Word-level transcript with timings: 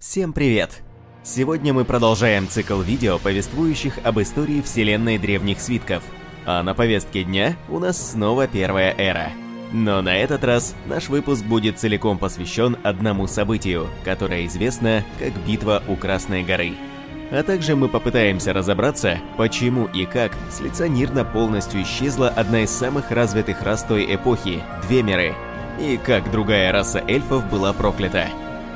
Всем 0.00 0.32
привет! 0.32 0.80
Сегодня 1.22 1.74
мы 1.74 1.84
продолжаем 1.84 2.48
цикл 2.48 2.80
видео, 2.80 3.18
повествующих 3.18 3.98
об 4.02 4.18
истории 4.18 4.62
вселенной 4.62 5.18
древних 5.18 5.60
свитков. 5.60 6.02
А 6.46 6.62
на 6.62 6.72
повестке 6.72 7.22
дня 7.22 7.54
у 7.68 7.78
нас 7.78 8.12
снова 8.12 8.46
первая 8.46 8.94
эра. 8.96 9.30
Но 9.74 10.00
на 10.00 10.16
этот 10.16 10.42
раз 10.42 10.74
наш 10.86 11.10
выпуск 11.10 11.44
будет 11.44 11.78
целиком 11.78 12.16
посвящен 12.16 12.78
одному 12.82 13.26
событию, 13.26 13.88
которое 14.02 14.46
известно 14.46 15.04
как 15.18 15.34
Битва 15.46 15.82
у 15.86 15.96
Красной 15.96 16.44
горы. 16.44 16.72
А 17.30 17.42
также 17.42 17.76
мы 17.76 17.90
попытаемся 17.90 18.54
разобраться, 18.54 19.18
почему 19.36 19.84
и 19.84 20.06
как 20.06 20.32
с 20.50 20.60
лица 20.60 20.88
Нирна 20.88 21.26
полностью 21.26 21.82
исчезла 21.82 22.30
одна 22.30 22.62
из 22.62 22.70
самых 22.70 23.10
развитых 23.10 23.60
рас 23.60 23.84
той 23.84 24.14
эпохи– 24.14 24.62
Двемеры, 24.88 25.34
и 25.78 25.98
как 25.98 26.30
другая 26.30 26.72
раса 26.72 27.04
эльфов 27.06 27.44
была 27.50 27.74
проклята. 27.74 28.28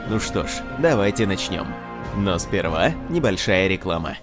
Ну 0.09 0.21
что 0.21 0.45
ж, 0.45 0.51
давайте 0.79 1.27
начнем. 1.27 1.67
Но 2.17 2.39
сперва 2.39 2.91
небольшая 3.09 3.69
реклама. 3.69 4.19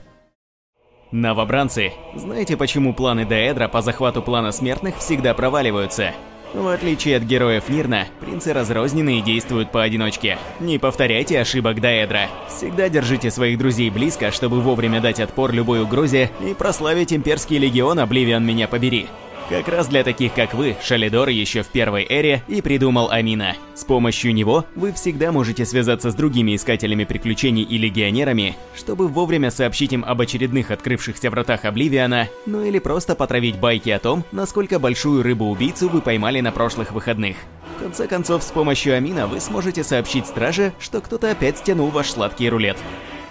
Новобранцы, 1.12 1.92
знаете 2.16 2.56
почему 2.56 2.94
планы 2.94 3.26
Деэдра 3.26 3.68
по 3.68 3.82
захвату 3.82 4.22
плана 4.22 4.52
смертных 4.52 4.98
всегда 4.98 5.34
проваливаются? 5.34 6.14
В 6.54 6.68
отличие 6.68 7.18
от 7.18 7.24
героев 7.24 7.70
Нирна, 7.70 8.08
принцы 8.20 8.54
разрознены 8.54 9.20
и 9.20 9.22
действуют 9.22 9.72
поодиночке. 9.72 10.38
Не 10.60 10.78
повторяйте 10.78 11.40
ошибок 11.40 11.80
Даэдра. 11.80 12.28
Всегда 12.48 12.90
держите 12.90 13.32
своих 13.32 13.58
друзей 13.58 13.90
близко, 13.90 14.32
чтобы 14.32 14.62
вовремя 14.62 15.02
дать 15.02 15.20
отпор 15.20 15.52
любой 15.52 15.82
угрозе 15.82 16.30
и 16.46 16.54
прославить 16.54 17.14
имперский 17.14 17.58
легион 17.58 18.00
Обливион 18.00 18.46
меня 18.46 18.68
побери. 18.68 19.08
Как 19.52 19.68
раз 19.68 19.90
для 19.90 20.06
таких, 20.06 20.34
как 20.34 20.54
вы, 20.54 20.78
Шалидор 20.82 21.28
еще 21.28 21.62
в 21.62 21.68
первой 21.68 22.06
эре 22.08 22.42
и 22.48 22.62
придумал 22.62 23.12
Амина. 23.12 23.58
С 23.76 23.84
помощью 23.84 24.34
него 24.34 24.64
вы 24.78 24.94
всегда 24.94 25.34
можете 25.34 25.66
связаться 25.66 26.10
с 26.10 26.16
другими 26.16 26.56
искателями 26.56 27.04
приключений 27.04 27.64
и 27.64 27.78
легионерами, 27.78 28.56
чтобы 28.78 29.10
вовремя 29.10 29.52
сообщить 29.52 29.92
им 29.92 30.06
об 30.06 30.22
очередных 30.22 30.72
открывшихся 30.72 31.30
вратах 31.30 31.66
Обливиана, 31.66 32.30
ну 32.46 32.64
или 32.64 32.80
просто 32.80 33.14
потравить 33.14 33.60
байки 33.60 33.90
о 33.90 34.00
том, 34.00 34.24
насколько 34.32 34.80
большую 34.80 35.22
рыбу-убийцу 35.22 35.90
вы 35.90 36.00
поймали 36.00 36.40
на 36.40 36.54
прошлых 36.54 36.94
выходных. 36.94 37.36
В 37.76 37.84
конце 37.84 38.08
концов, 38.08 38.44
с 38.44 38.52
помощью 38.52 38.96
Амина 38.96 39.28
вы 39.28 39.42
сможете 39.42 39.84
сообщить 39.84 40.28
страже, 40.28 40.72
что 40.80 41.02
кто-то 41.02 41.30
опять 41.30 41.58
стянул 41.58 41.90
ваш 41.90 42.12
сладкий 42.12 42.50
рулет. 42.50 42.78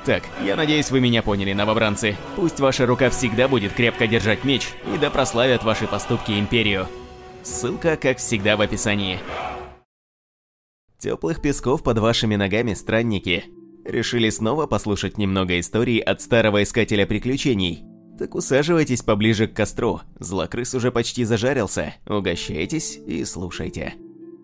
Так, 0.04 0.24
я 0.44 0.56
надеюсь, 0.56 0.90
вы 0.90 1.00
меня 1.00 1.22
поняли, 1.22 1.52
новобранцы. 1.52 2.16
Пусть 2.36 2.58
ваша 2.58 2.86
рука 2.86 3.10
всегда 3.10 3.48
будет 3.48 3.72
крепко 3.72 4.06
держать 4.06 4.44
меч, 4.44 4.68
и 4.94 4.98
да 4.98 5.10
прославят 5.10 5.62
ваши 5.62 5.86
поступки 5.86 6.32
Империю. 6.32 6.86
Ссылка, 7.42 7.96
как 7.96 8.18
всегда, 8.18 8.56
в 8.56 8.62
описании. 8.62 9.18
Теплых 10.98 11.40
песков 11.40 11.82
под 11.82 11.98
вашими 11.98 12.36
ногами, 12.36 12.74
странники. 12.74 13.44
Решили 13.84 14.30
снова 14.30 14.66
послушать 14.66 15.18
немного 15.18 15.58
истории 15.58 15.98
от 15.98 16.20
старого 16.20 16.62
искателя 16.62 17.06
приключений? 17.06 17.84
Так 18.18 18.34
усаживайтесь 18.34 19.02
поближе 19.02 19.46
к 19.46 19.54
костру, 19.54 20.00
злокрыс 20.18 20.74
уже 20.74 20.92
почти 20.92 21.24
зажарился, 21.24 21.94
угощайтесь 22.06 22.98
и 23.06 23.24
слушайте. 23.24 23.94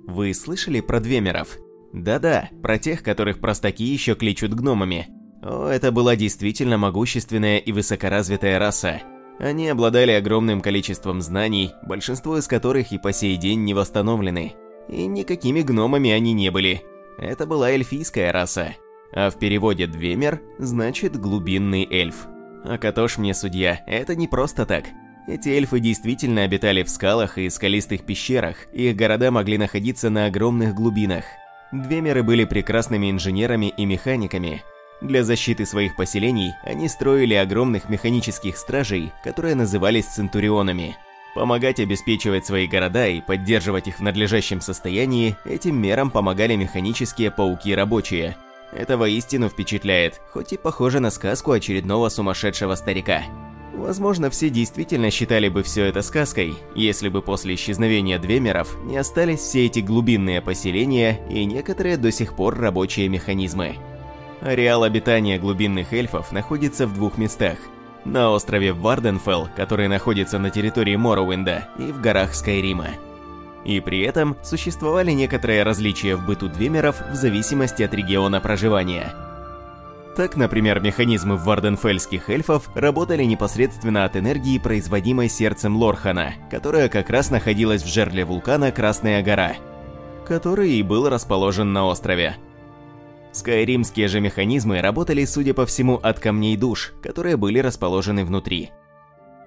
Вы 0.06 0.32
слышали 0.32 0.80
про 0.80 0.98
двемеров? 0.98 1.58
Да-да, 1.92 2.48
про 2.62 2.78
тех, 2.78 3.02
которых 3.02 3.38
простаки 3.38 3.84
еще 3.84 4.14
кличут 4.14 4.54
гномами. 4.54 5.08
О, 5.46 5.68
это 5.68 5.92
была 5.92 6.16
действительно 6.16 6.76
могущественная 6.76 7.58
и 7.58 7.70
высокоразвитая 7.70 8.58
раса. 8.58 9.02
Они 9.38 9.68
обладали 9.68 10.10
огромным 10.10 10.60
количеством 10.60 11.20
знаний, 11.20 11.72
большинство 11.84 12.36
из 12.36 12.48
которых 12.48 12.90
и 12.90 12.98
по 12.98 13.12
сей 13.12 13.36
день 13.36 13.62
не 13.62 13.72
восстановлены. 13.72 14.54
И 14.88 15.06
никакими 15.06 15.60
гномами 15.60 16.10
они 16.10 16.32
не 16.32 16.50
были. 16.50 16.82
Это 17.16 17.46
была 17.46 17.70
эльфийская 17.70 18.32
раса. 18.32 18.74
А 19.12 19.30
в 19.30 19.38
переводе 19.38 19.86
«двемер» 19.86 20.40
значит 20.58 21.16
«глубинный 21.16 21.86
эльф». 21.88 22.26
А 22.64 22.78
мне 23.18 23.32
судья, 23.32 23.84
это 23.86 24.16
не 24.16 24.26
просто 24.26 24.66
так. 24.66 24.86
Эти 25.28 25.50
эльфы 25.50 25.78
действительно 25.78 26.42
обитали 26.42 26.82
в 26.82 26.90
скалах 26.90 27.38
и 27.38 27.48
скалистых 27.50 28.04
пещерах, 28.04 28.66
их 28.72 28.96
города 28.96 29.30
могли 29.30 29.58
находиться 29.58 30.10
на 30.10 30.26
огромных 30.26 30.74
глубинах. 30.74 31.24
Двемеры 31.70 32.24
были 32.24 32.44
прекрасными 32.44 33.10
инженерами 33.10 33.72
и 33.76 33.84
механиками, 33.84 34.62
для 35.00 35.24
защиты 35.24 35.66
своих 35.66 35.94
поселений 35.96 36.54
они 36.62 36.88
строили 36.88 37.34
огромных 37.34 37.88
механических 37.88 38.56
стражей, 38.56 39.12
которые 39.22 39.54
назывались 39.54 40.06
центурионами. 40.06 40.96
Помогать 41.34 41.80
обеспечивать 41.80 42.46
свои 42.46 42.66
города 42.66 43.06
и 43.06 43.20
поддерживать 43.20 43.88
их 43.88 43.98
в 43.98 44.02
надлежащем 44.02 44.62
состоянии, 44.62 45.36
этим 45.44 45.76
мерам 45.76 46.10
помогали 46.10 46.56
механические 46.56 47.30
пауки-рабочие. 47.30 48.36
Это 48.72 48.96
воистину 48.96 49.50
впечатляет, 49.50 50.20
хоть 50.32 50.54
и 50.54 50.56
похоже 50.56 51.00
на 51.00 51.10
сказку 51.10 51.52
очередного 51.52 52.08
сумасшедшего 52.08 52.74
старика. 52.74 53.22
Возможно, 53.74 54.30
все 54.30 54.48
действительно 54.48 55.10
считали 55.10 55.50
бы 55.50 55.62
все 55.62 55.84
это 55.84 56.00
сказкой, 56.00 56.54
если 56.74 57.10
бы 57.10 57.20
после 57.20 57.54
исчезновения 57.54 58.18
Двемеров 58.18 58.74
не 58.84 58.96
остались 58.96 59.40
все 59.40 59.66
эти 59.66 59.80
глубинные 59.80 60.40
поселения 60.40 61.20
и 61.28 61.44
некоторые 61.44 61.98
до 61.98 62.10
сих 62.10 62.34
пор 62.34 62.58
рабочие 62.58 63.08
механизмы. 63.08 63.76
Ареал 64.40 64.84
обитания 64.84 65.38
глубинных 65.38 65.92
эльфов 65.92 66.32
находится 66.32 66.86
в 66.86 66.94
двух 66.94 67.18
местах. 67.18 67.56
На 68.04 68.30
острове 68.30 68.72
Варденфелл, 68.72 69.48
который 69.56 69.88
находится 69.88 70.38
на 70.38 70.50
территории 70.50 70.96
Моровинда, 70.96 71.68
и 71.78 71.90
в 71.90 72.00
горах 72.00 72.34
Скайрима. 72.34 72.88
И 73.64 73.80
при 73.80 74.02
этом 74.02 74.36
существовали 74.44 75.10
некоторые 75.10 75.64
различия 75.64 76.14
в 76.14 76.24
быту 76.24 76.48
двемеров 76.48 77.02
в 77.10 77.14
зависимости 77.14 77.82
от 77.82 77.92
региона 77.94 78.40
проживания. 78.40 79.12
Так, 80.16 80.36
например, 80.36 80.80
механизмы 80.80 81.36
варденфельских 81.36 82.30
эльфов 82.30 82.70
работали 82.74 83.24
непосредственно 83.24 84.04
от 84.04 84.16
энергии, 84.16 84.58
производимой 84.58 85.28
сердцем 85.28 85.76
Лорхана, 85.76 86.34
которая 86.50 86.88
как 86.88 87.10
раз 87.10 87.30
находилась 87.30 87.82
в 87.82 87.92
жерле 87.92 88.24
вулкана 88.24 88.70
Красная 88.70 89.22
гора, 89.22 89.54
который 90.26 90.70
и 90.70 90.82
был 90.82 91.08
расположен 91.08 91.72
на 91.72 91.84
острове. 91.86 92.36
Скайримские 93.36 94.08
же 94.08 94.18
механизмы 94.20 94.80
работали, 94.80 95.26
судя 95.26 95.52
по 95.52 95.66
всему, 95.66 95.96
от 95.96 96.18
камней 96.18 96.56
душ, 96.56 96.94
которые 97.02 97.36
были 97.36 97.58
расположены 97.58 98.24
внутри. 98.24 98.70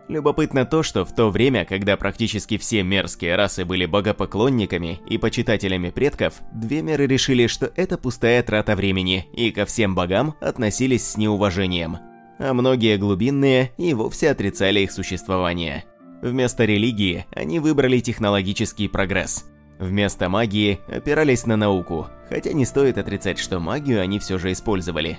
Любопытно 0.08 0.64
то, 0.66 0.84
что 0.84 1.06
в 1.06 1.16
то 1.16 1.32
время, 1.32 1.66
когда 1.66 1.98
практически 1.98 2.60
все 2.60 2.84
мерзкие 2.84 3.36
расы 3.36 3.66
были 3.66 3.88
богопоклонниками 3.88 5.00
и 5.10 5.18
почитателями 5.18 5.90
предков, 5.90 6.36
две 6.54 6.84
меры 6.84 7.08
решили, 7.08 7.48
что 7.48 7.72
это 7.76 7.98
пустая 7.98 8.44
трата 8.44 8.76
времени, 8.76 9.28
и 9.34 9.50
ко 9.50 9.66
всем 9.66 9.96
богам 9.96 10.36
относились 10.40 11.08
с 11.08 11.18
неуважением. 11.18 11.98
А 12.38 12.54
многие 12.54 12.96
глубинные 12.98 13.72
и 13.78 13.96
вовсе 13.96 14.30
отрицали 14.30 14.82
их 14.82 14.92
существование. 14.92 15.84
Вместо 16.22 16.64
религии 16.64 17.26
они 17.32 17.60
выбрали 17.60 18.00
технологический 18.02 18.88
прогресс– 18.88 19.46
Вместо 19.80 20.28
магии 20.28 20.82
опирались 20.88 21.46
на 21.46 21.56
науку, 21.56 22.08
хотя 22.28 22.52
не 22.52 22.66
стоит 22.66 22.98
отрицать, 22.98 23.40
что 23.40 23.62
магию 23.62 24.02
они 24.02 24.20
все 24.20 24.38
же 24.38 24.52
использовали. 24.52 25.18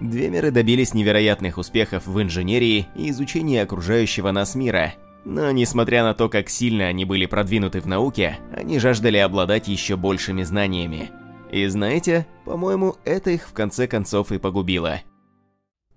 Двемеры 0.00 0.50
добились 0.50 0.94
невероятных 0.94 1.58
успехов 1.58 2.06
в 2.06 2.20
инженерии 2.20 2.88
и 2.96 3.10
изучении 3.10 3.58
окружающего 3.58 4.32
нас 4.32 4.56
мира, 4.56 4.94
но 5.24 5.52
несмотря 5.52 6.02
на 6.02 6.14
то, 6.14 6.28
как 6.28 6.48
сильно 6.48 6.86
они 6.86 7.04
были 7.04 7.26
продвинуты 7.26 7.80
в 7.80 7.86
науке, 7.86 8.38
они 8.52 8.80
жаждали 8.80 9.18
обладать 9.18 9.68
еще 9.68 9.96
большими 9.96 10.42
знаниями. 10.42 11.10
И 11.52 11.66
знаете, 11.66 12.26
по-моему, 12.44 12.96
это 13.04 13.30
их 13.30 13.46
в 13.46 13.52
конце 13.52 13.86
концов 13.86 14.32
и 14.32 14.38
погубило. 14.38 15.02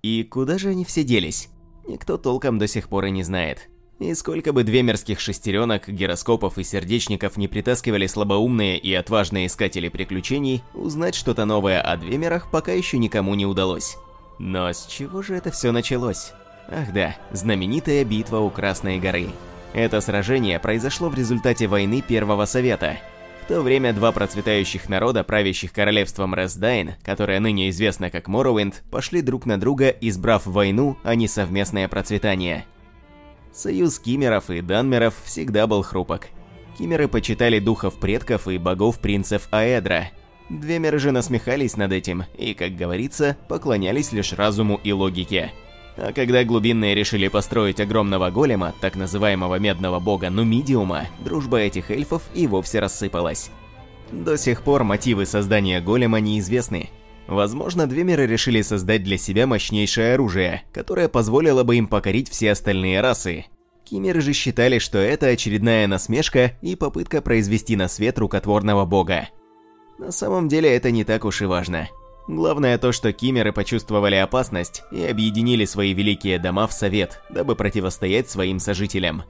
И 0.02 0.22
куда 0.22 0.58
же 0.58 0.68
они 0.68 0.84
все 0.84 1.02
делись? 1.02 1.48
Никто 1.88 2.16
толком 2.16 2.58
до 2.58 2.68
сих 2.68 2.88
пор 2.88 3.06
и 3.06 3.10
не 3.10 3.24
знает. 3.24 3.70
И 4.00 4.12
сколько 4.14 4.52
бы 4.52 4.64
двемерских 4.64 5.20
шестеренок, 5.20 5.88
гироскопов 5.88 6.58
и 6.58 6.64
сердечников 6.64 7.36
не 7.36 7.46
притаскивали 7.46 8.06
слабоумные 8.06 8.76
и 8.76 8.92
отважные 8.92 9.46
искатели 9.46 9.88
приключений, 9.88 10.62
узнать 10.74 11.14
что-то 11.14 11.44
новое 11.44 11.80
о 11.80 11.96
двемерах 11.96 12.50
пока 12.50 12.72
еще 12.72 12.98
никому 12.98 13.34
не 13.34 13.46
удалось. 13.46 13.96
Но 14.38 14.68
с 14.68 14.86
чего 14.86 15.22
же 15.22 15.36
это 15.36 15.52
все 15.52 15.70
началось? 15.70 16.32
Ах 16.68 16.92
да, 16.92 17.16
знаменитая 17.30 18.04
битва 18.04 18.38
у 18.38 18.50
Красной 18.50 18.98
горы. 18.98 19.28
Это 19.74 20.00
сражение 20.00 20.58
произошло 20.58 21.08
в 21.08 21.14
результате 21.14 21.66
войны 21.66 22.02
Первого 22.06 22.46
Совета. 22.46 22.98
В 23.44 23.46
то 23.46 23.60
время 23.60 23.92
два 23.92 24.10
процветающих 24.10 24.88
народа, 24.88 25.22
правящих 25.22 25.72
королевством 25.72 26.34
Ресдайн, 26.34 26.94
которое 27.02 27.40
ныне 27.40 27.68
известно 27.70 28.10
как 28.10 28.26
Моровинд, 28.26 28.82
пошли 28.90 29.20
друг 29.20 29.44
на 29.44 29.60
друга, 29.60 29.88
избрав 29.88 30.46
войну, 30.46 30.96
а 31.04 31.14
не 31.14 31.28
совместное 31.28 31.86
процветание. 31.86 32.64
Союз 33.54 34.00
кимеров 34.00 34.50
и 34.50 34.60
данмеров 34.60 35.14
всегда 35.24 35.68
был 35.68 35.82
хрупок. 35.82 36.28
Кимеры 36.76 37.06
почитали 37.06 37.60
духов 37.60 37.94
предков 37.94 38.48
и 38.48 38.58
богов 38.58 38.98
принцев 38.98 39.46
Аэдра. 39.52 40.10
Двемеры 40.50 40.98
же 40.98 41.12
насмехались 41.12 41.76
над 41.76 41.92
этим 41.92 42.24
и, 42.36 42.52
как 42.52 42.74
говорится, 42.76 43.36
поклонялись 43.48 44.12
лишь 44.12 44.32
разуму 44.32 44.80
и 44.82 44.92
логике. 44.92 45.52
А 45.96 46.12
когда 46.12 46.42
глубинные 46.42 46.96
решили 46.96 47.28
построить 47.28 47.78
огромного 47.78 48.30
голема, 48.30 48.74
так 48.80 48.96
называемого 48.96 49.60
медного 49.60 50.00
бога 50.00 50.30
Нумидиума, 50.30 51.06
дружба 51.24 51.58
этих 51.58 51.92
эльфов 51.92 52.22
и 52.34 52.48
вовсе 52.48 52.80
рассыпалась. 52.80 53.50
До 54.10 54.36
сих 54.36 54.62
пор 54.62 54.82
мотивы 54.82 55.26
создания 55.26 55.80
голема 55.80 56.18
неизвестны. 56.18 56.90
Возможно, 57.26 57.86
Двемеры 57.86 58.26
решили 58.26 58.60
создать 58.62 59.02
для 59.02 59.16
себя 59.16 59.46
мощнейшее 59.46 60.14
оружие, 60.14 60.62
которое 60.72 61.08
позволило 61.08 61.64
бы 61.64 61.76
им 61.76 61.86
покорить 61.86 62.28
все 62.28 62.52
остальные 62.52 63.00
расы. 63.00 63.46
Кимеры 63.84 64.20
же 64.20 64.32
считали, 64.32 64.78
что 64.78 64.98
это 64.98 65.26
очередная 65.26 65.86
насмешка 65.86 66.52
и 66.62 66.76
попытка 66.76 67.22
произвести 67.22 67.76
на 67.76 67.88
свет 67.88 68.18
рукотворного 68.18 68.84
бога. 68.84 69.28
На 69.98 70.10
самом 70.10 70.48
деле 70.48 70.74
это 70.74 70.90
не 70.90 71.04
так 71.04 71.24
уж 71.24 71.42
и 71.42 71.44
важно. 71.46 71.88
Главное 72.26 72.78
то, 72.78 72.92
что 72.92 73.12
кимеры 73.12 73.52
почувствовали 73.52 74.14
опасность 74.16 74.82
и 74.90 75.04
объединили 75.04 75.66
свои 75.66 75.92
великие 75.92 76.38
дома 76.38 76.66
в 76.66 76.72
совет, 76.72 77.20
дабы 77.28 77.54
противостоять 77.54 78.30
своим 78.30 78.58
сожителям. 78.58 79.24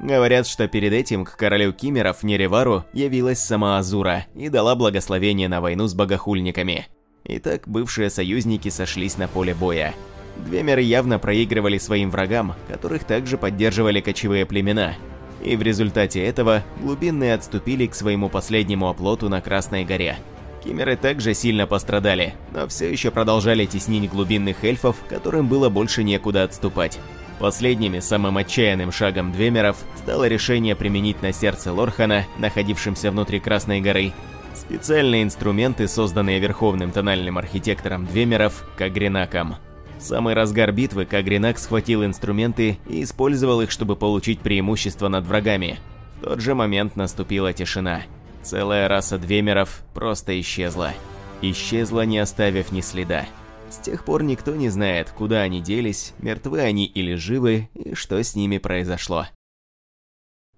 Говорят, 0.00 0.48
что 0.48 0.66
перед 0.66 0.92
этим 0.92 1.24
к 1.24 1.36
королю 1.36 1.72
кимеров 1.72 2.24
Неревару 2.24 2.84
явилась 2.92 3.38
сама 3.38 3.78
Азура 3.78 4.26
и 4.34 4.48
дала 4.48 4.74
благословение 4.74 5.48
на 5.48 5.60
войну 5.60 5.86
с 5.86 5.94
богохульниками. 5.94 6.88
Итак, 7.24 7.62
бывшие 7.66 8.10
союзники 8.10 8.68
сошлись 8.68 9.16
на 9.16 9.28
поле 9.28 9.54
боя. 9.54 9.94
Двемеры 10.36 10.82
явно 10.82 11.18
проигрывали 11.18 11.78
своим 11.78 12.10
врагам, 12.10 12.54
которых 12.68 13.04
также 13.04 13.38
поддерживали 13.38 14.00
кочевые 14.00 14.46
племена. 14.46 14.94
И 15.42 15.56
в 15.56 15.62
результате 15.62 16.24
этого 16.24 16.62
глубинные 16.80 17.34
отступили 17.34 17.86
к 17.86 17.94
своему 17.94 18.28
последнему 18.28 18.88
оплоту 18.88 19.28
на 19.28 19.40
Красной 19.40 19.84
горе– 19.84 20.16
Кимеры 20.64 20.96
также 20.96 21.34
сильно 21.34 21.66
пострадали, 21.66 22.34
но 22.52 22.66
все 22.66 22.90
еще 22.90 23.10
продолжали 23.10 23.66
теснить 23.66 24.10
глубинных 24.10 24.64
эльфов, 24.64 24.96
которым 25.08 25.46
было 25.46 25.68
больше 25.68 26.02
некуда 26.02 26.42
отступать. 26.42 26.98
Последними, 27.38 27.98
самым 27.98 28.38
отчаянным 28.38 28.90
шагом 28.90 29.32
Двемеров 29.32 29.76
стало 29.96 30.26
решение 30.26 30.74
применить 30.74 31.20
на 31.20 31.32
сердце 31.32 31.72
Лорхана, 31.72 32.24
находившемся 32.38 33.10
внутри 33.10 33.40
Красной 33.40 33.82
горы, 33.82 34.12
специальные 34.56 35.22
инструменты, 35.22 35.88
созданные 35.88 36.40
Верховным 36.40 36.90
тональным 36.90 37.38
архитектором 37.38 38.06
Двемеров, 38.06 38.64
Кагренаком. 38.76 39.56
В 39.98 40.02
самый 40.02 40.34
разгар 40.34 40.72
битвы 40.72 41.04
Кагренак 41.04 41.58
схватил 41.58 42.04
инструменты 42.04 42.78
и 42.88 43.02
использовал 43.02 43.60
их, 43.60 43.70
чтобы 43.70 43.96
получить 43.96 44.40
преимущество 44.40 45.08
над 45.08 45.26
врагами. 45.26 45.78
В 46.18 46.24
тот 46.24 46.40
же 46.40 46.54
момент 46.54 46.96
наступила 46.96 47.52
тишина. 47.52 48.02
Целая 48.42 48.88
раса 48.88 49.18
двемеров 49.18 49.82
просто 49.94 50.38
исчезла. 50.40 50.92
Исчезла, 51.40 52.04
не 52.04 52.18
оставив 52.18 52.72
ни 52.72 52.80
следа. 52.80 53.26
С 53.70 53.78
тех 53.78 54.04
пор 54.04 54.22
никто 54.22 54.54
не 54.54 54.68
знает, 54.68 55.10
куда 55.10 55.40
они 55.40 55.60
делись, 55.60 56.14
мертвы 56.18 56.60
они 56.60 56.84
или 56.84 57.14
живы, 57.14 57.68
и 57.74 57.94
что 57.94 58.22
с 58.22 58.34
ними 58.34 58.58
произошло. 58.58 59.26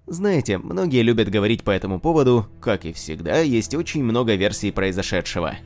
Знаете, 0.07 0.59
многие 0.59 1.03
любят 1.03 1.29
говорить 1.29 1.65
по 1.65 1.73
этому 1.73 1.99
поводу, 1.99 2.47
как 2.61 2.85
и 2.85 2.93
всегда, 2.93 3.41
есть 3.41 3.75
очень 3.75 4.05
много 4.05 4.37
версий 4.37 4.71
произошедшего. 4.71 5.57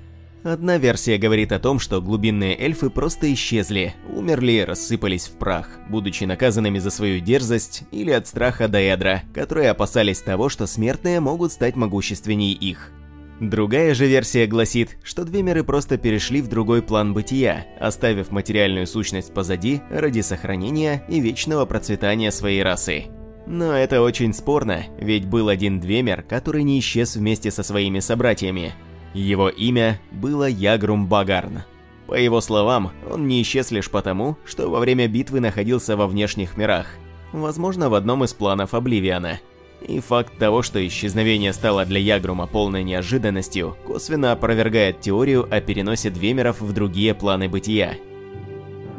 Одна 0.42 0.78
версия 0.78 1.18
говорит 1.18 1.52
о 1.52 1.58
том, 1.58 1.78
что 1.78 2.00
глубинные 2.00 2.58
эльфы 2.58 2.88
просто 2.88 3.30
исчезли, 3.34 3.94
умерли, 4.08 4.64
рассыпались 4.66 5.26
в 5.26 5.32
прах, 5.32 5.68
будучи 5.90 6.24
наказанными 6.24 6.78
за 6.78 6.88
свою 6.88 7.20
дерзость 7.20 7.82
или 7.92 8.10
от 8.10 8.26
страха 8.26 8.66
Даэдра, 8.66 9.24
которые 9.34 9.68
опасались 9.68 10.22
того, 10.22 10.48
что 10.48 10.66
смертные 10.66 11.20
могут 11.20 11.52
стать 11.52 11.76
могущественней 11.76 12.54
их. 12.54 12.92
Другая 13.40 13.94
же 13.94 14.06
версия 14.06 14.46
гласит, 14.46 14.96
что 15.02 15.24
две 15.24 15.62
просто 15.62 15.98
перешли 15.98 16.40
в 16.40 16.48
другой 16.48 16.80
план 16.80 17.12
бытия, 17.12 17.66
оставив 17.78 18.30
материальную 18.30 18.86
сущность 18.86 19.34
позади 19.34 19.82
ради 19.90 20.20
сохранения 20.22 21.04
и 21.08 21.20
вечного 21.20 21.66
процветания 21.66 22.32
своей 22.32 22.62
расы. 22.62 23.08
Но 23.50 23.72
это 23.72 24.00
очень 24.00 24.32
спорно, 24.32 24.84
ведь 25.00 25.26
был 25.26 25.48
один 25.48 25.80
Двемер, 25.80 26.22
который 26.22 26.62
не 26.62 26.78
исчез 26.78 27.16
вместе 27.16 27.50
со 27.50 27.64
своими 27.64 27.98
собратьями, 27.98 28.74
его 29.12 29.48
имя 29.48 30.00
было 30.12 30.48
Ягрум 30.48 31.08
Багарн. 31.08 31.64
По 32.06 32.14
его 32.14 32.40
словам, 32.40 32.92
он 33.10 33.26
не 33.26 33.42
исчез 33.42 33.72
лишь 33.72 33.90
потому, 33.90 34.36
что 34.44 34.70
во 34.70 34.78
время 34.78 35.08
битвы 35.08 35.40
находился 35.40 35.96
во 35.96 36.06
внешних 36.06 36.56
мирах, 36.56 36.86
возможно, 37.32 37.90
в 37.90 37.94
одном 37.94 38.22
из 38.22 38.32
планов 38.34 38.72
Обливиана. 38.72 39.40
И 39.80 39.98
факт 39.98 40.38
того, 40.38 40.62
что 40.62 40.86
исчезновение 40.86 41.52
стало 41.52 41.84
для 41.84 41.98
Ягрума 41.98 42.46
полной 42.46 42.84
неожиданностью, 42.84 43.76
косвенно 43.84 44.30
опровергает 44.30 45.00
теорию 45.00 45.48
о 45.50 45.60
переносе 45.60 46.10
Двемеров 46.10 46.60
в 46.60 46.72
другие 46.72 47.14
планы 47.14 47.48
бытия. 47.48 47.96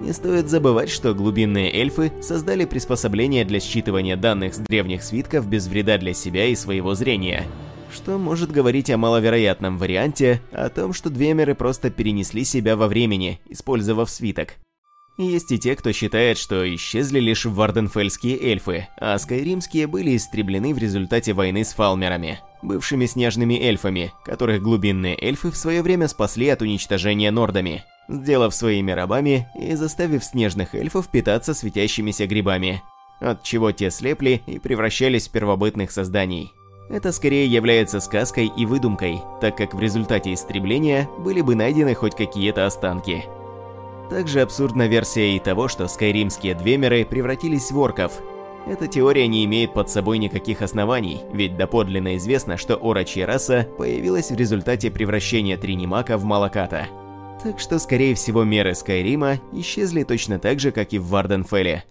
Не 0.01 0.13
стоит 0.13 0.49
забывать, 0.49 0.89
что 0.89 1.13
глубинные 1.13 1.71
эльфы 1.71 2.11
создали 2.21 2.65
приспособление 2.65 3.45
для 3.45 3.59
считывания 3.59 4.17
данных 4.17 4.55
с 4.55 4.57
древних 4.57 5.03
свитков 5.03 5.47
без 5.47 5.67
вреда 5.67 5.97
для 5.97 6.13
себя 6.13 6.47
и 6.47 6.55
своего 6.55 6.95
зрения– 6.95 7.45
что 7.91 8.17
может 8.17 8.51
говорить 8.51 8.89
о 8.89 8.97
маловероятном 8.97 9.77
варианте, 9.77 10.41
о 10.51 10.69
том, 10.69 10.93
что 10.93 11.09
Двемеры 11.09 11.55
просто 11.55 11.89
перенесли 11.89 12.43
себя 12.43 12.75
во 12.75 12.87
времени, 12.87 13.39
использовав 13.49 14.09
свиток. 14.09 14.55
Есть 15.17 15.51
и 15.51 15.59
те, 15.59 15.75
кто 15.75 15.91
считает, 15.91 16.37
что 16.37 16.63
исчезли 16.75 17.19
лишь 17.19 17.45
варденфельские 17.45 18.41
эльфы, 18.41 18.87
а 18.97 19.17
скайримские 19.19 19.85
были 19.87 20.15
истреблены 20.15 20.73
в 20.73 20.77
результате 20.77 21.33
войны 21.33 21.65
с 21.65 21.73
фалмерами, 21.73 22.39
бывшими 22.61 23.05
снежными 23.05 23.55
эльфами, 23.55 24.13
которых 24.23 24.63
глубинные 24.63 25.17
эльфы 25.21 25.51
в 25.51 25.57
свое 25.57 25.81
время 25.81 26.07
спасли 26.07 26.47
от 26.47 26.61
уничтожения 26.61 27.29
нордами, 27.29 27.83
сделав 28.11 28.53
своими 28.53 28.91
рабами 28.91 29.47
и 29.59 29.75
заставив 29.75 30.23
снежных 30.23 30.75
эльфов 30.75 31.07
питаться 31.07 31.53
светящимися 31.53 32.27
грибами, 32.27 32.81
от 33.19 33.43
чего 33.43 33.71
те 33.71 33.91
слепли 33.91 34.41
и 34.45 34.59
превращались 34.59 35.27
в 35.27 35.31
первобытных 35.31 35.91
созданий. 35.91 36.53
Это 36.89 37.11
скорее 37.13 37.45
является 37.45 38.01
сказкой 38.01 38.51
и 38.57 38.65
выдумкой, 38.65 39.21
так 39.39 39.55
как 39.55 39.73
в 39.73 39.79
результате 39.79 40.33
истребления 40.33 41.07
были 41.19 41.41
бы 41.41 41.55
найдены 41.55 41.95
хоть 41.95 42.15
какие-то 42.15 42.65
останки. 42.65 43.23
Также 44.09 44.41
абсурдна 44.41 44.87
версия 44.87 45.37
и 45.37 45.39
того, 45.39 45.69
что 45.69 45.87
скайримские 45.87 46.53
двемеры 46.53 47.05
превратились 47.05 47.71
в 47.71 47.79
орков. 47.79 48.11
Эта 48.67 48.87
теория 48.87 49.25
не 49.27 49.45
имеет 49.45 49.73
под 49.73 49.89
собой 49.89 50.17
никаких 50.17 50.61
оснований, 50.61 51.21
ведь 51.31 51.55
доподлинно 51.55 52.17
известно, 52.17 52.57
что 52.57 52.75
орочья 52.75 53.25
раса 53.25 53.67
появилась 53.77 54.29
в 54.29 54.35
результате 54.35 54.91
превращения 54.91 55.57
Тринимака 55.57 56.17
в 56.17 56.25
Малаката. 56.25 56.89
Так 57.43 57.59
что, 57.59 57.79
скорее 57.79 58.13
всего, 58.13 58.43
меры 58.43 58.75
Скайрима 58.75 59.39
исчезли 59.51 60.03
точно 60.03 60.37
так 60.37 60.59
же, 60.59 60.71
как 60.71 60.93
и 60.93 60.99
в 60.99 61.07
Варденфелле. 61.07 61.83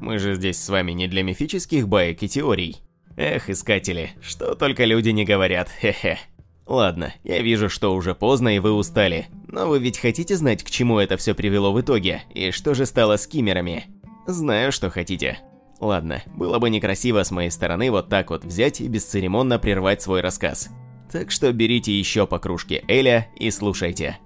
Мы 0.00 0.18
же 0.18 0.34
здесь 0.34 0.58
с 0.62 0.68
вами 0.70 0.92
не 0.92 1.06
для 1.06 1.22
мифических 1.22 1.86
баек 1.86 2.22
и 2.22 2.28
теорий. 2.28 2.78
Эх, 3.16 3.50
искатели, 3.50 4.12
что 4.22 4.54
только 4.54 4.84
люди 4.84 5.10
не 5.10 5.24
говорят, 5.24 5.68
хе-хе. 5.68 6.18
Ладно, 6.66 7.12
я 7.24 7.42
вижу, 7.42 7.68
что 7.68 7.94
уже 7.94 8.14
поздно 8.14 8.54
и 8.54 8.58
вы 8.58 8.72
устали, 8.72 9.26
но 9.48 9.68
вы 9.68 9.80
ведь 9.80 9.98
хотите 9.98 10.36
знать, 10.36 10.62
к 10.62 10.70
чему 10.70 10.98
это 10.98 11.16
все 11.16 11.34
привело 11.34 11.72
в 11.72 11.80
итоге, 11.80 12.22
и 12.32 12.50
что 12.50 12.74
же 12.74 12.86
стало 12.86 13.16
с 13.16 13.26
кимерами? 13.26 13.86
Знаю, 14.26 14.70
что 14.72 14.88
хотите. 14.88 15.38
Ладно, 15.80 16.22
было 16.26 16.58
бы 16.58 16.70
некрасиво 16.70 17.22
с 17.22 17.30
моей 17.30 17.50
стороны 17.50 17.90
вот 17.90 18.08
так 18.08 18.30
вот 18.30 18.44
взять 18.44 18.80
и 18.80 18.88
бесцеремонно 18.88 19.58
прервать 19.58 20.00
свой 20.00 20.20
рассказ. 20.20 20.68
Так 21.10 21.30
что 21.30 21.52
берите 21.52 21.98
еще 21.98 22.26
по 22.26 22.38
кружке 22.38 22.84
Эля 22.86 23.28
и 23.36 23.50
слушайте. 23.50 24.18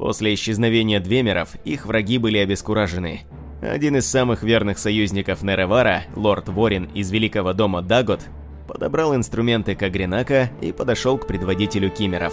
После 0.00 0.32
исчезновения 0.32 0.98
Двемеров 0.98 1.56
их 1.66 1.84
враги 1.84 2.16
были 2.16 2.38
обескуражены. 2.38 3.20
Один 3.60 3.96
из 3.96 4.06
самых 4.06 4.42
верных 4.42 4.78
союзников 4.78 5.42
Неревара, 5.42 6.04
лорд 6.16 6.48
Ворин 6.48 6.84
из 6.94 7.10
Великого 7.10 7.52
дома 7.52 7.82
Дагот, 7.82 8.22
подобрал 8.66 9.14
инструменты 9.14 9.74
Кагренака 9.74 10.48
и 10.62 10.72
подошел 10.72 11.18
к 11.18 11.26
предводителю 11.26 11.90
Кимеров. 11.90 12.32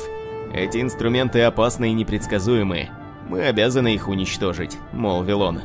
«Эти 0.54 0.82
инструменты 0.82 1.42
опасны 1.42 1.90
и 1.90 1.94
непредсказуемы. 1.94 2.88
Мы 3.28 3.42
обязаны 3.42 3.94
их 3.94 4.08
уничтожить»,– 4.08 4.78
молвил 4.94 5.42
он. 5.42 5.60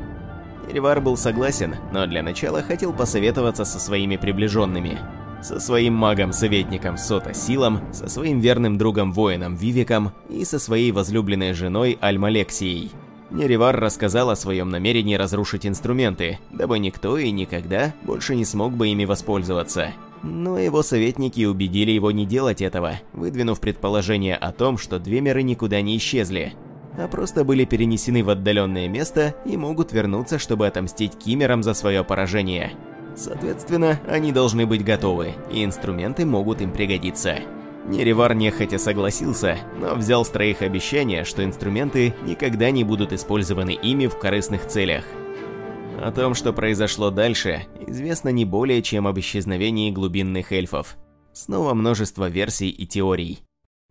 Неревар 0.67 1.01
был 1.01 1.17
согласен, 1.17 1.77
но 1.93 2.05
для 2.09 2.25
начала 2.25 2.63
хотел 2.63 2.93
посоветоваться 2.93 3.65
со 3.65 3.79
своими 3.79 4.17
приближенными. 4.17 4.99
Со 5.43 5.59
своим 5.59 5.95
магом-советником 5.95 6.97
Сота 6.97 7.35
Силом, 7.35 7.81
со 7.93 8.09
своим 8.09 8.39
верным 8.39 8.79
другом-воином 8.79 9.57
Вивиком 9.57 10.13
и 10.31 10.45
со 10.45 10.61
своей 10.61 10.93
возлюбленной 10.93 11.53
женой 11.53 11.99
Альмалексией. 12.01 12.93
Неревар 13.33 13.79
рассказал 13.81 14.31
о 14.31 14.37
своем 14.37 14.69
намерении 14.69 15.17
разрушить 15.17 15.67
инструменты, 15.67 16.39
дабы 16.53 16.79
никто 16.79 17.19
и 17.19 17.31
никогда 17.33 17.93
больше 18.05 18.37
не 18.37 18.45
смог 18.45 18.75
бы 18.75 18.89
ими 18.89 19.05
воспользоваться. 19.05 19.93
Но 20.23 20.59
его 20.59 20.83
советники 20.83 21.45
убедили 21.45 21.91
его 21.91 22.13
не 22.13 22.25
делать 22.25 22.63
этого, 22.63 23.01
выдвинув 23.13 23.59
предположение 23.59 24.37
о 24.37 24.53
том, 24.53 24.79
что 24.79 25.01
Двемеры 25.01 25.43
никуда 25.43 25.81
не 25.81 25.97
исчезли, 25.97 26.53
а 26.97 27.09
просто 27.09 27.43
были 27.43 27.65
перенесены 27.65 28.23
в 28.23 28.31
отдаленное 28.31 28.87
место 28.87 29.35
и 29.45 29.57
могут 29.57 29.93
вернуться, 29.93 30.39
чтобы 30.39 30.69
отомстить 30.69 31.17
Кимерам 31.19 31.65
за 31.65 31.75
свое 31.75 32.05
поражение. 32.05 32.75
Соответственно, 33.15 34.01
они 34.09 34.33
должны 34.33 34.67
быть 34.67 34.85
готовы, 34.85 35.35
и 35.51 35.65
инструменты 35.65 36.25
могут 36.25 36.61
им 36.61 36.73
пригодиться. 36.73 37.41
Неревар 37.87 38.35
нехотя 38.35 38.79
согласился, 38.79 39.59
но 39.79 39.95
взял 39.95 40.25
с 40.25 40.29
троих 40.29 40.63
обещание, 40.63 41.25
что 41.25 41.45
инструменты 41.45 42.15
никогда 42.25 42.71
не 42.71 42.85
будут 42.85 43.13
использованы 43.13 43.71
ими 43.71 44.07
в 44.07 44.19
корыстных 44.19 44.67
целях. 44.67 45.05
О 46.01 46.11
том, 46.13 46.35
что 46.35 46.53
произошло 46.53 47.11
дальше, 47.11 47.67
известно 47.87 48.29
не 48.31 48.45
более 48.45 48.83
чем 48.83 49.07
об 49.07 49.19
исчезновении 49.19 49.91
глубинных 49.91 50.53
эльфов. 50.53 50.97
Снова 51.33 51.75
множество 51.75 52.29
версий 52.29 52.71
и 52.71 52.87
теорий. 52.87 53.41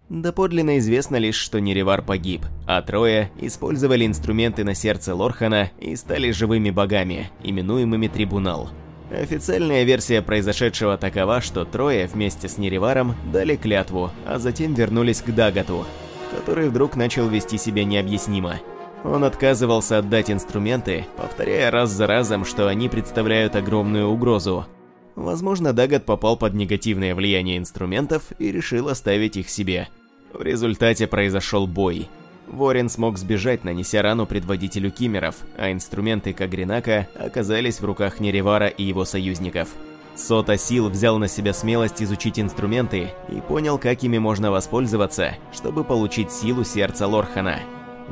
Доподлинно 0.09 0.77
известно 0.79 1.15
лишь, 1.15 1.37
что 1.37 1.59
Неревар 1.59 2.01
погиб, 2.01 2.41
а 2.67 2.81
трое 2.81 3.31
использовали 3.39 4.05
инструменты 4.05 4.65
на 4.65 4.73
сердце 4.75 5.15
Лорхана 5.15 5.71
и 5.79 5.95
стали 5.95 6.31
живыми 6.31 6.69
богами, 6.69 7.29
именуемыми 7.43 8.07
Трибунал. 8.07 8.69
Официальная 9.11 9.83
версия 9.83 10.21
произошедшего 10.21 10.97
такова, 10.97 11.41
что 11.41 11.65
трое 11.65 12.07
вместе 12.07 12.47
с 12.47 12.57
Нереваром 12.57 13.15
дали 13.33 13.57
клятву, 13.57 14.09
а 14.25 14.39
затем 14.39 14.73
вернулись 14.73 15.21
к 15.21 15.31
Дагату, 15.31 15.85
который 16.33 16.69
вдруг 16.69 16.95
начал 16.95 17.27
вести 17.27 17.57
себя 17.57 17.83
необъяснимо. 17.83 18.61
Он 19.03 19.25
отказывался 19.25 19.97
отдать 19.97 20.31
инструменты, 20.31 21.07
повторяя 21.17 21.71
раз 21.71 21.89
за 21.89 22.07
разом, 22.07 22.45
что 22.45 22.69
они 22.69 22.87
представляют 22.87 23.55
огромную 23.57 24.07
угрозу. 24.07 24.65
Возможно, 25.15 25.73
Дагат 25.73 26.05
попал 26.05 26.37
под 26.37 26.53
негативное 26.53 27.13
влияние 27.13 27.57
инструментов 27.57 28.31
и 28.39 28.49
решил 28.49 28.87
оставить 28.87 29.35
их 29.35 29.49
себе. 29.49 29.89
В 30.31 30.41
результате 30.41 31.07
произошел 31.07 31.67
бой. 31.67 32.07
Ворин 32.47 32.89
смог 32.89 33.17
сбежать, 33.17 33.63
нанеся 33.63 34.01
рану 34.01 34.25
предводителю 34.25 34.91
Кимеров, 34.91 35.35
а 35.57 35.71
инструменты 35.71 36.33
Кагринака 36.33 37.07
оказались 37.15 37.79
в 37.79 37.85
руках 37.85 38.19
Неревара 38.19 38.67
и 38.67 38.83
его 38.83 39.05
союзников. 39.05 39.69
Сота 40.15 40.57
Сил 40.57 40.89
взял 40.89 41.17
на 41.17 41.27
себя 41.27 41.53
смелость 41.53 42.03
изучить 42.03 42.39
инструменты 42.39 43.13
и 43.29 43.39
понял, 43.39 43.77
как 43.77 44.03
ими 44.03 44.17
можно 44.17 44.51
воспользоваться, 44.51 45.35
чтобы 45.53 45.83
получить 45.83 46.31
силу 46.31 46.63
сердца 46.63 47.07
Лорхана. 47.07 47.59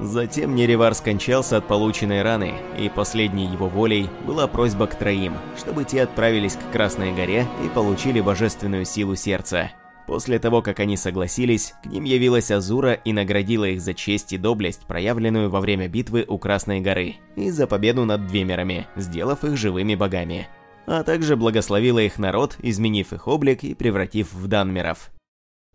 Затем 0.01 0.55
Неревар 0.55 0.93
скончался 0.93 1.57
от 1.57 1.67
полученной 1.67 2.21
раны, 2.21 2.53
и 2.77 2.87
последней 2.87 3.47
его 3.47 3.67
волей 3.67 4.09
была 4.25 4.47
просьба 4.47 4.87
к 4.87 4.95
троим, 4.95 5.35
чтобы 5.57 5.83
те 5.83 6.03
отправились 6.03 6.55
к 6.55 6.71
Красной 6.71 7.11
горе 7.11 7.45
и 7.65 7.67
получили 7.67 8.21
божественную 8.21 8.85
силу 8.85 9.15
сердца. 9.15 9.71
После 10.09 10.39
того, 10.39 10.63
как 10.63 10.79
они 10.79 10.97
согласились, 10.97 11.75
к 11.83 11.85
ним 11.85 12.03
явилась 12.03 12.49
Азура 12.49 12.93
и 12.93 13.13
наградила 13.13 13.65
их 13.65 13.79
за 13.79 13.93
честь 13.93 14.33
и 14.33 14.39
доблесть, 14.39 14.87
проявленную 14.87 15.51
во 15.51 15.61
время 15.61 15.87
битвы 15.87 16.25
у 16.27 16.39
Красной 16.39 16.81
горы, 16.81 17.17
и 17.35 17.51
за 17.51 17.67
победу 17.67 18.05
над 18.05 18.25
Двемерами, 18.25 18.87
сделав 18.95 19.43
их 19.43 19.55
живыми 19.55 19.93
богами. 19.93 20.47
А 20.87 21.03
также 21.03 21.35
благословила 21.35 21.99
их 21.99 22.17
народ, 22.17 22.57
изменив 22.63 23.13
их 23.13 23.27
облик 23.27 23.63
и 23.63 23.75
превратив 23.75 24.33
в 24.33 24.47
данмеров. 24.47 25.11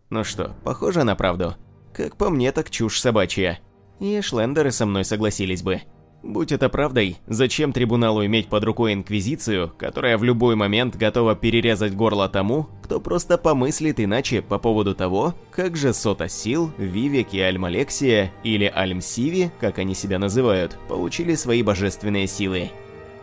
Ну 0.09 0.25
что, 0.25 0.53
похоже 0.65 1.05
на 1.05 1.15
правду? 1.15 1.55
Как 1.93 2.17
по 2.17 2.29
мне, 2.29 2.51
так 2.51 2.69
чушь 2.69 2.99
собачья. 2.99 3.61
И 4.01 4.19
Шлендеры 4.19 4.71
со 4.71 4.85
мной 4.85 5.05
согласились 5.05 5.63
бы. 5.63 5.81
Будь 6.25 6.51
это 6.51 6.69
правдой, 6.69 7.17
зачем 7.27 7.71
трибуналу 7.71 8.25
иметь 8.25 8.47
под 8.47 8.63
рукой 8.63 8.93
Инквизицию, 8.93 9.71
которая 9.77 10.17
в 10.17 10.23
любой 10.23 10.55
момент 10.55 10.95
готова 10.95 11.35
перерезать 11.35 11.93
горло 11.93 12.27
тому, 12.27 12.67
кто 12.81 12.99
просто 12.99 13.37
помыслит 13.37 13.99
иначе 13.99 14.41
по 14.41 14.57
поводу 14.57 14.95
того, 14.95 15.35
как 15.51 15.77
же 15.77 15.93
Сота 15.93 16.27
Сил, 16.27 16.71
Вивек 16.79 17.31
и 17.35 17.39
Альмалексия, 17.39 18.33
или 18.43 18.65
Альмсиви, 18.65 19.51
как 19.59 19.77
они 19.77 19.93
себя 19.93 20.17
называют, 20.17 20.79
получили 20.89 21.35
свои 21.35 21.61
божественные 21.61 22.25
силы. 22.25 22.71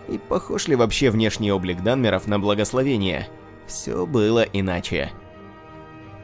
И 0.09 0.19
похож 0.19 0.69
ли 0.69 0.77
вообще 0.77 1.11
внешний 1.11 1.51
облик 1.51 1.83
Данмеров 1.83 2.29
на 2.29 2.39
благословение? 2.39 3.27
Все 3.67 4.07
было 4.07 4.43
иначе. 4.43 5.11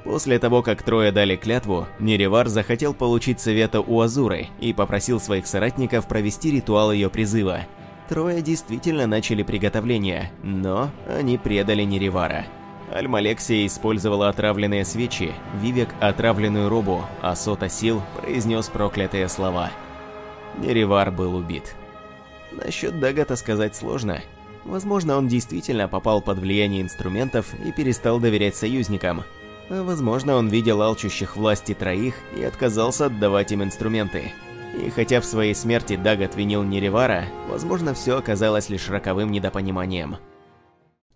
После 0.09 0.39
того, 0.39 0.63
как 0.63 0.83
трое 0.83 1.13
дали 1.13 1.37
клятву, 1.37 1.87
Неревар 1.99 2.49
захотел 2.49 2.95
получить 2.95 3.41
совета 3.41 3.83
у 3.83 4.01
Азуры 4.01 4.47
и 4.59 4.73
попросил 4.73 5.21
своих 5.21 5.47
соратников 5.47 6.09
провести 6.09 6.51
ритуал 6.51 6.93
ее 6.93 7.11
призыва. 7.11 7.67
Трое 8.09 8.41
действительно 8.41 9.07
начали 9.07 9.43
приготовление, 9.43 10.33
но 10.43 10.91
они 11.07 11.37
предали 11.37 11.83
Неревара. 11.83 12.47
Альмалексия 12.91 13.67
использовала 13.67 14.31
отравленные 14.31 14.87
свечи, 14.87 15.35
Вивек– 15.61 15.91
отравленную 16.01 16.71
робу, 16.71 17.05
а 17.21 17.37
Сота 17.37 17.69
Сил 17.69 18.01
произнес 18.17 18.69
проклятые 18.69 19.29
слова. 19.29 19.71
Неревар 20.57 21.11
был 21.11 21.35
убит. 21.35 21.75
Насчет 22.51 22.99
Дагата 22.99 23.37
сказать 23.37 23.77
сложно. 23.77 24.23
Возможно, 24.65 25.19
он 25.19 25.29
действительно 25.29 25.87
попал 25.87 26.23
под 26.23 26.39
влияние 26.39 26.81
инструментов 26.81 27.53
и 27.67 27.73
перестал 27.73 28.19
доверять 28.21 28.57
союзникам– 28.57 29.25
Возможно, 29.69 30.37
он 30.37 30.49
видел 30.49 30.81
алчущих 30.81 31.37
власти 31.37 31.75
троих 31.75 32.15
и 32.37 32.43
отказался 32.43 33.07
отдавать 33.07 33.53
им 33.53 33.63
инструменты. 33.63 34.33
И 34.75 34.91
хотя 34.91 35.21
в 35.21 35.25
своей 35.25 35.55
смерти 35.55 35.97
Даг 35.97 36.21
отвинил 36.21 36.63
Неревара, 36.63 37.25
возможно, 37.49 37.95
все 37.95 38.17
оказалось 38.17 38.69
лишь 38.69 38.89
роковым 38.89 39.31
недопониманием. 39.31 40.17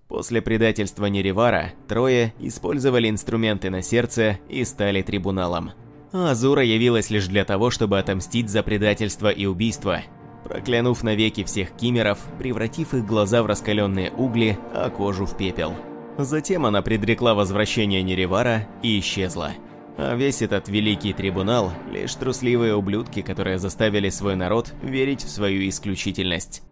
После 0.09 0.43
предательства 0.43 1.07
Неревара, 1.07 1.73
трое 1.89 2.35
использовали 2.39 3.09
инструменты 3.09 3.71
на 3.71 3.81
сердце 3.81 4.39
и 4.49 4.65
стали 4.65 5.01
трибуналом. 5.01 5.73
А 6.13 6.33
Азура 6.33 6.63
явилась 6.63 7.09
лишь 7.09 7.29
для 7.29 7.47
того, 7.47 7.71
чтобы 7.71 7.99
отомстить 7.99 8.51
за 8.51 8.63
предательство 8.63 9.31
и 9.31 9.47
убийство, 9.47 10.03
проклянув 10.45 11.03
навеки 11.03 11.45
всех 11.45 11.71
кимеров, 11.71 12.19
превратив 12.39 12.93
их 12.93 13.07
глаза 13.07 13.43
в 13.43 13.47
раскаленные 13.47 14.11
угли, 14.11 14.59
а 14.75 14.91
кожу 14.91 15.25
в 15.25 15.35
пепел. 15.39 15.75
Затем 16.19 16.67
она 16.67 16.83
предрекла 16.83 17.35
возвращение 17.35 18.03
Неревара 18.03 18.69
и 18.83 18.99
исчезла. 19.01 19.53
А 19.97 20.15
весь 20.15 20.43
этот 20.43 20.69
великий 20.69 21.13
трибунал– 21.13 21.73
лишь 21.91 22.15
трусливые 22.15 22.75
ублюдки, 22.75 23.23
которые 23.23 23.59
заставили 23.59 24.09
свой 24.09 24.37
народ 24.37 24.73
верить 24.83 25.23
в 25.23 25.31
свою 25.31 25.69
исключительность. 25.69 26.63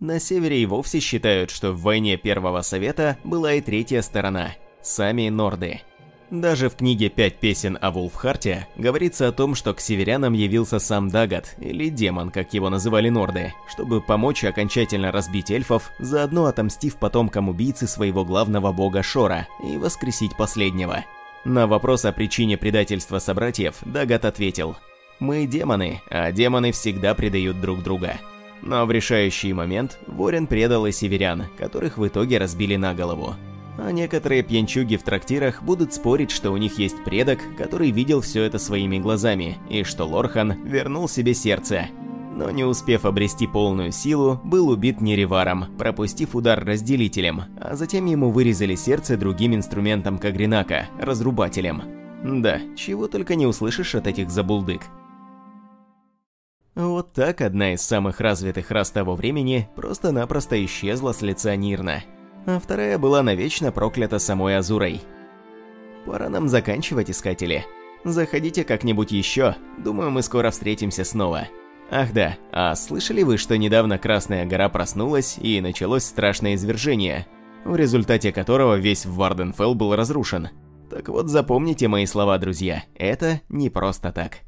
На 0.00 0.20
севере 0.20 0.62
и 0.62 0.66
вовсе 0.66 1.00
считают, 1.00 1.50
что 1.50 1.72
в 1.72 1.82
войне 1.82 2.16
Первого 2.16 2.62
Совета 2.62 3.18
была 3.24 3.54
и 3.54 3.60
третья 3.60 4.02
сторона– 4.02 4.52
сами 4.82 5.28
Норды. 5.28 5.80
Даже 6.30 6.68
в 6.68 6.76
книге 6.76 7.08
«Пять 7.08 7.36
песен 7.36 7.78
о 7.80 7.90
Вулфхарте» 7.90 8.66
говорится 8.76 9.28
о 9.28 9.32
том, 9.32 9.54
что 9.54 9.72
к 9.72 9.80
северянам 9.80 10.34
явился 10.34 10.78
сам 10.78 11.08
Дагат, 11.08 11.56
или 11.58 11.88
демон, 11.88 12.30
как 12.30 12.52
его 12.52 12.68
называли 12.68 13.08
норды, 13.08 13.54
чтобы 13.66 14.02
помочь 14.02 14.44
окончательно 14.44 15.10
разбить 15.10 15.50
эльфов, 15.50 15.90
заодно 15.98 16.44
отомстив 16.44 16.96
потомкам 16.96 17.48
убийцы 17.48 17.86
своего 17.86 18.26
главного 18.26 18.72
бога 18.72 19.02
Шора 19.02 19.48
и 19.64 19.78
воскресить 19.78 20.36
последнего. 20.36 21.04
На 21.46 21.66
вопрос 21.66 22.04
о 22.04 22.12
причине 22.12 22.58
предательства 22.58 23.20
собратьев 23.20 23.76
Дагат 23.86 24.26
ответил 24.26 24.76
«Мы 25.20 25.46
демоны, 25.46 26.02
а 26.10 26.30
демоны 26.30 26.72
всегда 26.72 27.14
предают 27.14 27.58
друг 27.62 27.82
друга». 27.82 28.18
Но 28.60 28.84
в 28.84 28.90
решающий 28.90 29.54
момент 29.54 29.98
Ворен 30.06 30.46
предал 30.46 30.84
и 30.84 30.92
северян, 30.92 31.46
которых 31.56 31.96
в 31.96 32.06
итоге 32.06 32.38
разбили 32.38 32.76
на 32.76 32.92
голову. 32.92 33.34
А 33.78 33.92
некоторые 33.92 34.42
пьянчуги 34.42 34.96
в 34.96 35.04
трактирах 35.04 35.62
будут 35.62 35.94
спорить, 35.94 36.32
что 36.32 36.50
у 36.50 36.56
них 36.56 36.78
есть 36.78 37.02
предок, 37.04 37.38
который 37.56 37.92
видел 37.92 38.20
все 38.20 38.42
это 38.42 38.58
своими 38.58 38.98
глазами, 38.98 39.56
и 39.70 39.84
что 39.84 40.04
Лорхан 40.04 40.64
вернул 40.64 41.08
себе 41.08 41.32
сердце. 41.32 41.86
Но 42.34 42.50
не 42.50 42.64
успев 42.64 43.04
обрести 43.04 43.46
полную 43.46 43.92
силу, 43.92 44.40
был 44.42 44.68
убит 44.68 45.00
Нереваром, 45.00 45.76
пропустив 45.78 46.34
удар 46.34 46.62
разделителем, 46.64 47.42
а 47.60 47.76
затем 47.76 48.06
ему 48.06 48.30
вырезали 48.30 48.74
сердце 48.74 49.16
другим 49.16 49.54
инструментом 49.54 50.18
Кагринака, 50.18 50.88
разрубателем. 51.00 51.82
Да, 52.24 52.60
чего 52.76 53.06
только 53.06 53.36
не 53.36 53.46
услышишь 53.46 53.94
от 53.94 54.08
этих 54.08 54.30
забулдык. 54.30 54.82
Вот 56.74 57.12
так 57.12 57.40
одна 57.40 57.74
из 57.74 57.82
самых 57.82 58.20
развитых 58.20 58.72
рас 58.72 58.90
того 58.90 59.14
времени 59.14 59.68
просто-напросто 59.76 60.64
исчезла 60.64 61.12
с 61.12 61.22
лица 61.22 61.54
Нирна 61.56 62.02
а 62.48 62.58
вторая 62.58 62.96
была 62.98 63.22
навечно 63.22 63.70
проклята 63.70 64.18
самой 64.18 64.56
Азурой. 64.56 65.02
Пора 66.06 66.30
нам 66.30 66.48
заканчивать, 66.48 67.10
искатели. 67.10 67.66
Заходите 68.04 68.64
как-нибудь 68.64 69.12
еще, 69.12 69.54
думаю, 69.76 70.10
мы 70.10 70.22
скоро 70.22 70.50
встретимся 70.50 71.04
снова. 71.04 71.48
Ах 71.90 72.12
да, 72.14 72.38
а 72.50 72.74
слышали 72.74 73.22
вы, 73.22 73.36
что 73.36 73.58
недавно 73.58 73.98
Красная 73.98 74.46
гора 74.46 74.70
проснулась 74.70 75.36
и 75.38 75.60
началось 75.60 76.04
страшное 76.04 76.54
извержение, 76.54 77.26
в 77.64 77.76
результате 77.76 78.32
которого 78.32 78.76
весь 78.76 79.04
Варденфелл 79.04 79.74
был 79.74 79.94
разрушен? 79.94 80.48
Так 80.88 81.08
вот 81.08 81.28
запомните 81.28 81.86
мои 81.86 82.06
слова, 82.06 82.38
друзья, 82.38 82.82
это 82.94 83.42
не 83.50 83.68
просто 83.68 84.10
так. 84.10 84.47